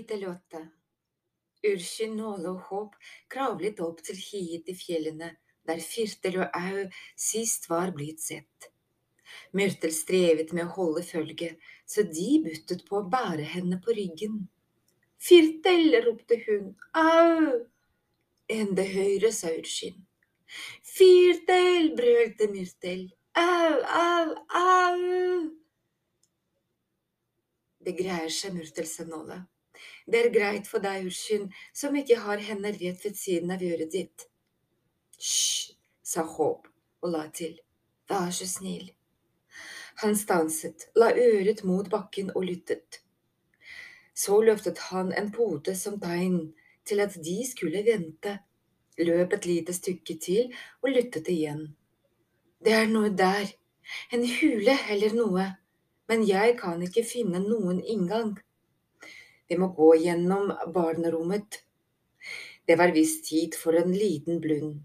[0.00, 0.64] 8
[1.66, 2.94] Urskin, Nåle og Håp
[3.28, 5.34] kravlet opp til hiet i fjellene,
[5.68, 6.86] der Firtel og Au
[7.16, 8.70] sist var blitt sett.
[9.52, 11.52] Myrtel strevet med å holde følge,
[11.86, 14.40] så de buttet på å bære henne på ryggen.
[15.20, 17.60] Firtel, ropte hun, au!
[18.50, 20.00] Enda høyere, sa Urskin.
[20.96, 23.06] Firtel, brølte Myrtel,
[23.38, 25.50] au, au, au!
[27.80, 29.42] Det greier seg, Myrtel, sa Nåle.
[30.10, 33.92] Det er greit for deg, Ushin, som ikke har henne rett ved siden av øret
[33.94, 34.26] ditt.
[35.20, 36.66] Hysj, sa Håp
[37.02, 37.54] og la til,
[38.10, 38.88] vær så snill.
[40.02, 43.02] Han stanset, la øret mot bakken og lyttet.
[44.14, 46.40] Så løftet han en pote som tegn
[46.84, 48.38] til at de skulle vente,
[48.98, 50.50] løp et lite stykke til
[50.82, 51.68] og lyttet igjen.
[52.64, 53.46] Det er noe der,
[54.12, 55.46] en hule eller noe,
[56.08, 58.34] men jeg kan ikke finne noen inngang.
[59.50, 61.56] Vi må gå gjennom barnerommet.
[62.66, 64.76] Det var visst tid for en liten blund,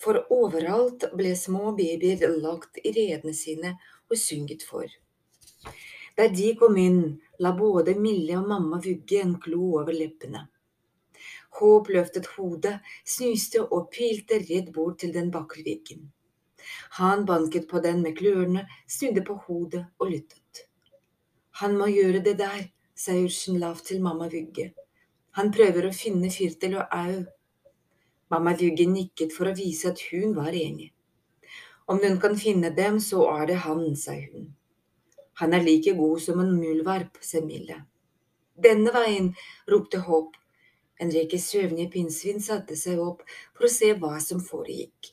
[0.00, 3.74] for overalt ble små babyer lagt i redene sine
[4.08, 4.88] og synget for.
[6.16, 7.02] Da de kom inn,
[7.44, 10.46] la både Mille og mamma Vugge en klo over leppene.
[11.60, 16.08] Håp løftet hodet, snuste og pilte redd bort til den bakre veggen.
[16.96, 20.64] Han banket på den med klørne, snudde på hodet og lyttet.
[21.60, 24.70] Han må gjøre det der, sa Ursen lavt til mamma Vugge.
[25.34, 27.22] Han prøver å finne Firtel og Au.
[28.30, 30.92] Mamma Vugge nikket for å vise at hun var enig.
[31.90, 34.54] Om hun kan finne dem, så er det han, sa hun.
[35.42, 37.82] Han er like god som en muldvarp, sa Mille.
[38.54, 39.32] Denne veien,
[39.68, 40.38] ropte Håp.
[41.02, 45.10] En rekke søvnige pinnsvin satte seg opp for å se hva som foregikk.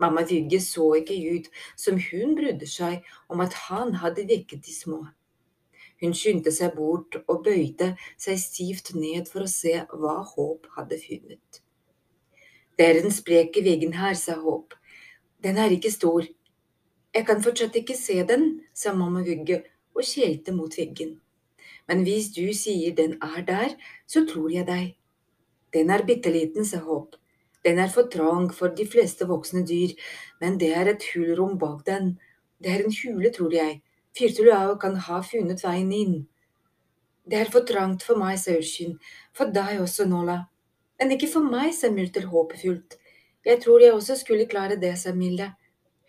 [0.00, 4.74] Mamma Vugge så ikke ut som hun brydde seg om at han hadde vekket de
[4.74, 5.04] små.
[6.02, 10.98] Hun skyndte seg bort og bøyde seg stivt ned for å se hva Håp hadde
[10.98, 11.62] funnet.
[12.76, 14.74] Det er en sprek i veggen her, sa Håp.
[15.44, 16.26] Den er ikke stor.
[17.14, 19.60] Jeg kan fortsatt ikke se den, sa mamma Vugge
[19.94, 21.20] og skjelte mot veggen.
[21.86, 23.76] Men hvis du sier den er der,
[24.06, 24.96] så tror jeg deg.
[25.74, 27.14] Den er bitte liten, sa Håp.
[27.62, 29.94] Den er for trang for de fleste voksne dyr,
[30.42, 32.16] men det er et hulrom bak den.
[32.58, 33.82] Det er en hule, tror jeg.
[34.16, 36.16] Firtulao kan ha funnet veien inn.
[37.24, 38.98] Det er for trangt for meg, sa Urskin.
[39.32, 40.42] For deg også, Nola.
[41.00, 42.98] Men ikke for meg, sa Myrtel håpefullt.
[43.46, 45.48] Jeg tror jeg også skulle klare det, sa Milde.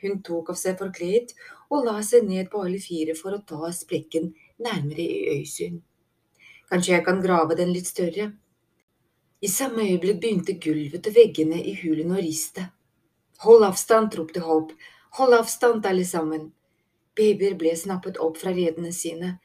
[0.03, 1.31] Hun tok av seg forkleet
[1.71, 5.79] og la seg ned på alle fire for å ta sprekken nærmere i øysyn.
[6.69, 8.33] Kanskje jeg kan grave den litt større?
[9.43, 12.67] I samme øyeblikk begynte gulvet og veggene i hulen å riste.
[13.43, 14.75] Hold avstand, ropte Hope.
[15.17, 16.51] Hold avstand, alle sammen.
[17.17, 19.37] Babyer ble snappet opp fra redene sine.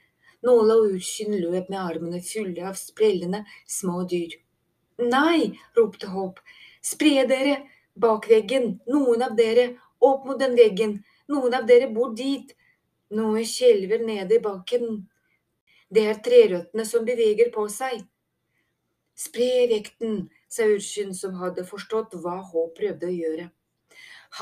[0.46, 4.36] Nåla og Urskin løp med armene fulle av sprellende små dyr.
[4.98, 6.38] Nei, ropte Håp,
[6.82, 7.58] spre dere,
[7.94, 10.98] bak veggen, noen av dere, opp mot den veggen,
[11.30, 12.54] noen av dere bor dit.
[13.14, 15.06] Noe skjelver nede i bakken.
[15.88, 18.02] Det er trerøttene som beveger på seg.
[19.18, 23.46] Spre vekten, sa Ursyn, som hadde forstått hva Håp prøvde å gjøre.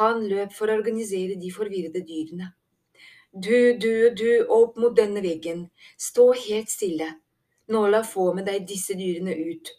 [0.00, 2.50] Han løp for å organisere de forvirrede dyrene.
[3.38, 5.66] Du, du, du, opp mot denne veggen.
[6.00, 7.10] Stå helt stille.
[7.68, 9.72] Nå la få med deg disse dyrene ut.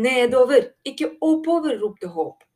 [0.00, 2.46] Nedover, ikke oppover, ropte Håp.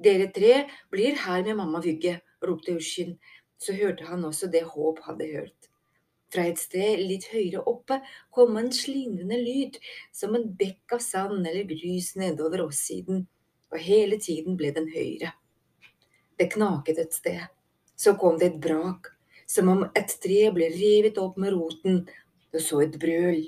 [0.00, 3.18] Dere tre blir her med mamma Vygge, ropte Ushin.
[3.60, 5.68] Så hørte han også det Håp hadde hørt.
[6.32, 8.00] Fra et sted litt høyere oppe
[8.32, 9.76] kom en slindrende lyd,
[10.08, 13.26] som en bekk av sand eller grus nedover åssiden,
[13.68, 15.36] og hele tiden ble den høyere.
[16.40, 17.48] Det knaket et sted.
[17.92, 19.18] Så kom det et brak
[19.50, 22.04] som om et tre ble revet opp med roten,
[22.54, 23.42] og så et brøl.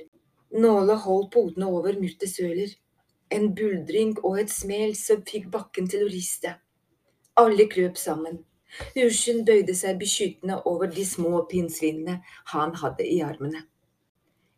[0.53, 2.73] Nåla holdt potene over Myrtes søler.
[3.33, 6.57] En buldring og et smell som fikk bakken til å riste.
[7.41, 8.43] Alle krøp sammen.
[8.97, 12.19] Ursen bøyde seg beskyttende over de små pinnsvinene
[12.53, 13.63] han hadde i armene.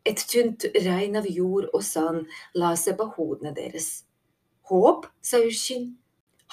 [0.05, 2.25] Et tynt regn av jord og sand
[2.55, 4.05] la seg på hodene deres.
[4.69, 5.93] Håp, sa Ursin.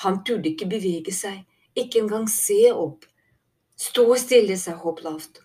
[0.05, 1.43] Han turde ikke bevege seg,
[1.77, 3.05] ikke engang se opp.
[3.77, 5.43] Stå stille, sa Hopp lavt.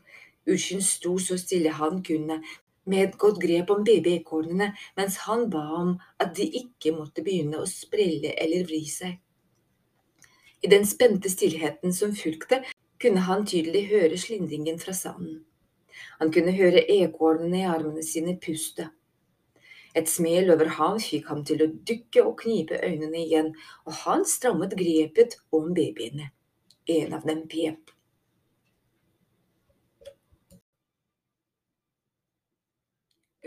[0.47, 2.41] Urskin sto så stille han kunne,
[2.87, 7.59] med et godt grep om babyekornene, mens han ba om at de ikke måtte begynne
[7.59, 9.17] å sprelle eller vri seg.
[10.63, 12.63] I den spente stillheten som fulgte,
[13.01, 15.43] kunne han tydelig høre slindringen fra sanden.
[16.21, 18.87] Han kunne høre ekornene i armene sine puste.
[19.97, 23.53] Et smil over ham fikk ham til å dukke og knipe øynene igjen,
[23.85, 26.31] og han strammet grepet om babyene.
[26.87, 27.96] En av dem pep.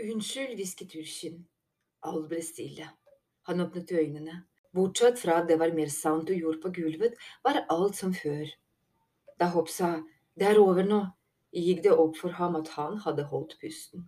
[0.01, 1.43] Unnskyld, hvisket Urskin.
[2.01, 2.87] Alt ble stille.
[3.45, 4.43] Han åpnet øynene.
[4.73, 8.47] Bortsett fra at det var mer sand og jord på gulvet, var alt som før.
[9.39, 9.99] Da Hopp sa
[10.39, 11.01] det er over nå,
[11.53, 14.07] gikk det opp for ham at han hadde holdt pusten.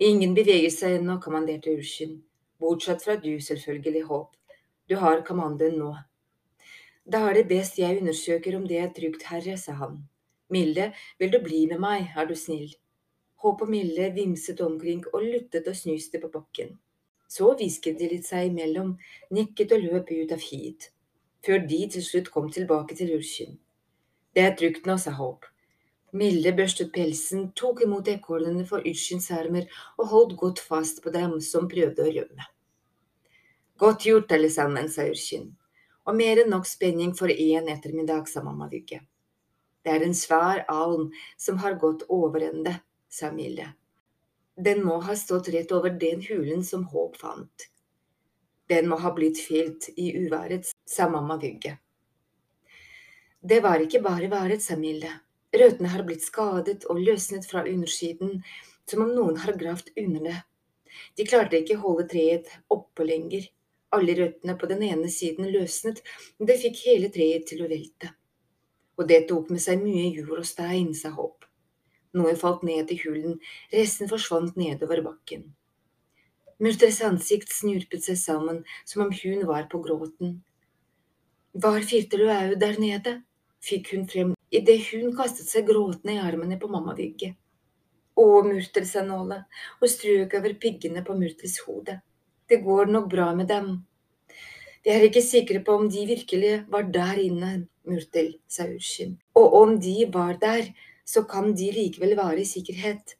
[0.00, 2.20] Ingen beveger seg ennå, kommanderte Urskin.
[2.60, 4.36] Bortsett fra du, selvfølgelig, Hopp.
[4.88, 5.94] Du har kommandoen nå.
[7.08, 10.02] Da er det best jeg undersøker om det er trygt, herre, sa han.
[10.52, 12.70] Milde, vil du bli med meg, er du snill?
[13.42, 16.76] Håp og Mille vimset omkring og luttet og snuste på bakken.
[17.26, 18.92] Så hvisket de litt seg imellom,
[19.34, 20.90] nikket og løp ut av hit,
[21.42, 23.56] før de til slutt kom tilbake til Urskin.
[24.36, 25.48] Det er trygt nå, sa Håp.
[26.12, 29.66] Milde børstet pelsen, tok imot ekornene for Utskins armer
[29.96, 32.46] og holdt godt fast på dem som prøvde å rømme.
[33.80, 35.48] Godt gjort, alle sammen, sa Urskin,
[36.06, 39.00] og mer enn nok spenning for én ettermiddag, sa mamma Vigge.
[39.82, 41.08] Det er en svær alm
[41.40, 42.76] som har gått over ende,
[43.12, 43.72] sa Mille.
[44.56, 47.68] Den må ha stått rett over den hulen som Håp fant.
[48.68, 51.76] Den må ha blitt fylt i uværet, sa mamma Vygge.
[53.42, 55.10] Det var ikke bare været, sa Mille.
[55.52, 58.38] Røttene har blitt skadet og løsnet fra undersiden,
[58.88, 60.38] som om noen har gravd under det.
[61.18, 63.48] De klarte ikke holde treet oppe lenger.
[63.92, 66.00] Alle røttene på den ene siden løsnet,
[66.38, 68.14] men det fikk hele treet til å velte.
[68.96, 71.41] Og det tok med seg mye jord og stein, sa Håp.
[72.12, 73.38] Noe falt ned i hulen,
[73.72, 75.48] resten forsvant nedover bakken.
[76.62, 80.40] Murtres ansikt snurpet seg sammen som om hun var på gråten.
[81.52, 83.22] Var Firtelø der nede?
[83.62, 87.32] fikk hun frem idet hun kastet seg gråtende i armene på mamma Vigge.
[88.18, 89.44] Å, Murtel, sa Nåle
[89.80, 92.00] og strøk over piggene på Murtels hode.
[92.48, 93.70] Det går nok bra med dem.
[94.82, 97.52] Vi er ikke sikre på om de virkelig var der inne,
[97.88, 99.14] Murtel, sa Urskin.
[99.38, 100.72] Og om de var der,
[101.04, 103.16] så kan de likevel være i sikkerhet.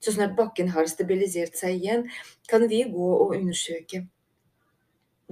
[0.00, 2.06] Så snart bakken har stabilisert seg igjen,
[2.50, 4.04] kan vi gå og undersøke.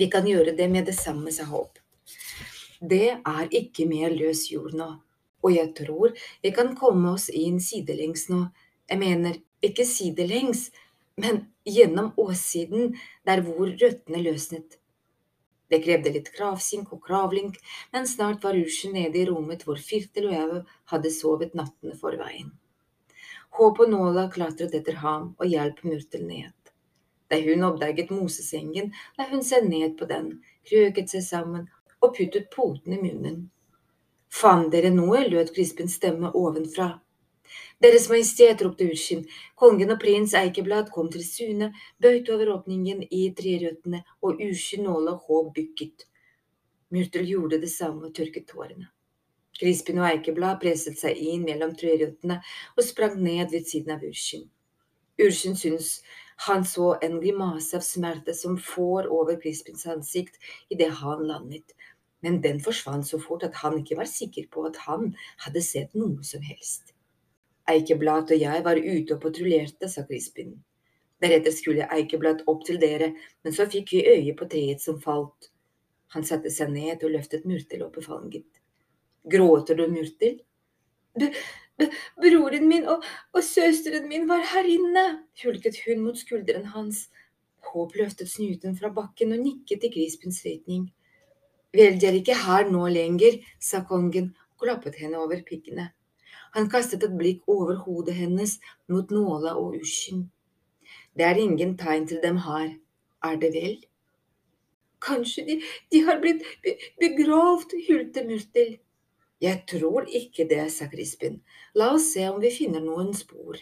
[0.00, 1.78] Vi kan gjøre det med det samme, sa Håp.
[2.80, 4.88] Det er ikke mer løs jord nå.
[5.42, 8.46] Og jeg tror vi kan komme oss inn sidelengs nå.
[8.88, 10.70] Jeg mener, ikke sidelengs,
[11.20, 12.96] men gjennom åssiden,
[13.26, 14.81] der hvor røttene løsnet.
[15.72, 17.54] Det krevde litt kravsink og kravling,
[17.94, 22.18] men snart var rusjen nede i rommet hvor Firtel og jeg hadde sovet nattene for
[22.20, 22.50] veien.
[23.56, 26.52] Håp og Nåla klatret etter ham og hjalp Murtel ned.
[27.32, 30.28] Da hun oppdaget mosesengen, la hun seg ned på den,
[30.68, 31.70] krøket seg sammen
[32.02, 33.38] og puttet poten i munnen.
[34.32, 35.24] Fant dere noe?
[35.28, 36.90] lød Krispens stemme ovenfra.
[37.82, 39.26] Deres Majestet, ropte Urskin,
[39.58, 41.72] kongen og prins Eikeblad kom til Sune,
[42.02, 46.08] bøyt over åpningen i trerøttene, og Urskin nåla hå bykket.
[46.92, 48.90] Myrtel gjorde det samme og tørket tårene.
[49.58, 52.40] Krispin og Eikeblad presset seg inn mellom trerøttene
[52.76, 54.48] og sprang ned ved siden av Urskin.
[55.20, 56.00] Urskin syntes
[56.46, 60.40] han så en grimase av smerte som får over Krispins ansikt
[60.72, 61.76] idet han landet,
[62.24, 65.12] men den forsvant så fort at han ikke var sikker på at han
[65.44, 66.91] hadde sett noe som helst.
[67.70, 70.56] Eikeblad og jeg var ute og patruljerte, sa Crispin.
[71.22, 73.12] Deretter skulle Eikeblad opp til dere,
[73.44, 75.52] men så fikk vi øye på treet som falt.
[76.16, 78.48] Han satte seg ned og løftet Murtel opp i fanget.
[79.30, 80.40] Gråter du, Murtel?
[81.16, 81.28] B
[82.20, 85.04] broren min og, og søsteren min var her inne,
[85.42, 87.06] hulket hun mot skulderen hans.
[87.72, 90.90] Håp løftet snuten fra bakken og nikket i Crispins retning.
[91.72, 95.88] Vel, de er ikke her nå lenger, sa kongen og klappet henne over piggene.
[96.54, 98.58] Han kastet et blikk over hodet hennes
[98.88, 100.28] mot Nåla og usjen.
[101.16, 102.76] Det er ingen tegn til dem her,
[103.24, 103.76] er det vel?
[105.02, 105.58] Kanskje de,
[105.92, 106.44] de har blitt
[107.00, 108.78] begravd, hylte Murtel.
[109.42, 111.40] Jeg tror ikke det, sa Crispin.
[111.74, 113.58] La oss se om vi finner noen spor.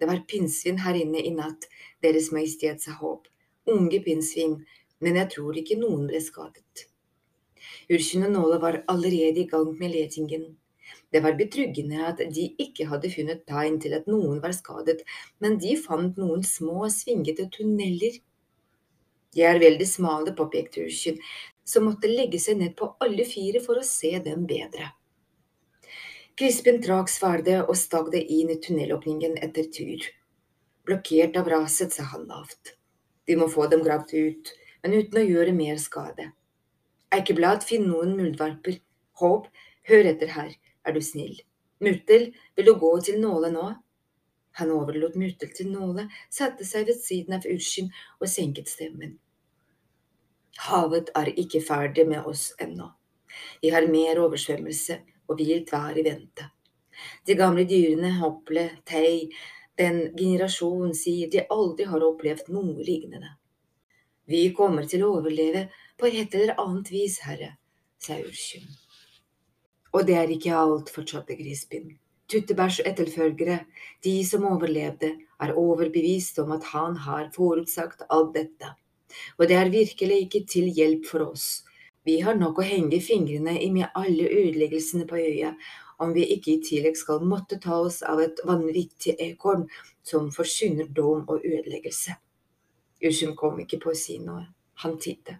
[0.00, 1.68] Det var pinnsvin her inne i natt,
[2.02, 3.28] Deres Majestet sa Håp.
[3.70, 4.58] Unge pinnsvin,
[5.04, 6.86] men jeg tror ikke noen ble skadet.
[7.92, 10.54] Ursjen og Nåla var allerede i gang med letingen.
[11.12, 15.00] Det var betryggende at de ikke hadde funnet tegn til at noen var skadet,
[15.40, 18.18] men de fant noen små, svingete tunneler.
[19.34, 21.20] De er veldig smale, påpekte Ursken,
[21.64, 24.90] som måtte legge seg ned på alle fire for å se dem bedre.
[26.34, 30.02] Crispin trakk sverdet og stakk det inn i tunnelåpningen etter tur.
[30.84, 32.74] Blokkert av raset, sa han lavt.
[33.24, 34.50] Vi må få dem gravd ut,
[34.82, 36.32] men uten å gjøre mer skade.
[37.14, 38.80] Eikeblad, finn noen muldvarper.
[39.22, 39.46] Håp,
[39.86, 40.50] hør etter her,
[40.84, 41.40] er du snill.
[41.84, 43.66] Murtel, vil du gå til Nåle nå?
[44.60, 49.16] Han overlot Murtel til Nåle, satte seg ved siden av Urskin og senket stemmen.
[50.68, 52.92] Havet er ikke ferdig med oss ennå.
[53.60, 56.46] Vi har mer oversvømmelse og vilt vær i vente.
[57.26, 59.32] De gamle dyrene, Hople, Tei,
[59.78, 63.34] den generasjonen sier de aldri har opplevd noe lignende.
[64.30, 65.66] Vi kommer til å overleve
[65.98, 67.56] på et eller annet vis, herre,
[67.98, 68.83] sa Urskyen.
[69.94, 71.92] Og det er ikke alt, fortsatte Grisbin.
[72.30, 73.60] Tuttebærs etterfølgere,
[74.04, 78.72] de som overlevde, er overbevist om at han har forutsagt alt dette.
[79.38, 81.64] Og det er virkelig ikke til hjelp for oss.
[82.04, 85.54] Vi har nok å henge fingrene i med alle ødeleggelsene på øya,
[86.02, 89.68] om vi ikke i tillegg skal måtte ta oss av et vanvittig ekorn
[90.02, 92.18] som forsyner dom og ødeleggelse.
[93.04, 94.48] Ursum kom ikke på å si noe.
[94.82, 95.38] Han tidde.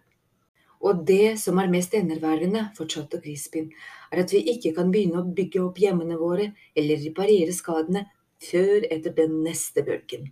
[0.83, 3.69] Og det som er mest enerverende, fortsatte Crispin,
[4.11, 8.05] er at vi ikke kan begynne å bygge opp hjemmene våre eller reparere skadene
[8.43, 10.31] før etter den neste bølgen.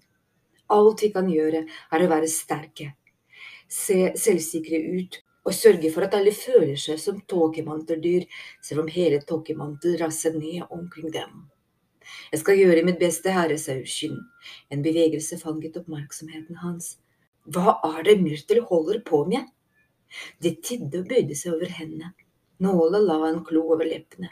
[0.74, 2.94] Alt vi kan gjøre, er å være sterke,
[3.68, 8.28] se selvsikre ut og sørge for at alle føler seg som tåkemanteldyr,
[8.64, 11.50] selv om hele tåkemantel raser ned omkring dem.
[12.32, 13.76] Jeg skal gjøre mitt beste, herre, sa.
[14.72, 16.98] En bevegelse fanget oppmerksomheten hans.
[17.44, 19.50] Hva er det Myrtel holder på med?
[20.42, 22.14] Det tidde og bøyde seg over hendene.
[22.64, 24.30] Nåla la en klo over leppene.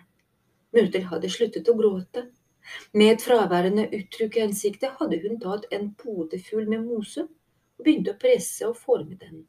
[0.75, 2.27] Myrtel hadde sluttet å gråte.
[2.95, 8.13] Med et fraværende uttrykk i ansiktet hadde hun tatt en podefugl med mose og begynte
[8.13, 9.41] å presse og forme den.